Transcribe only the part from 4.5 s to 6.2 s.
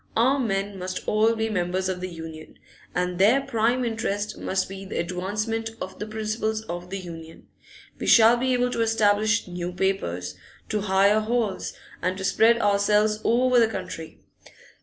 be the advancement of the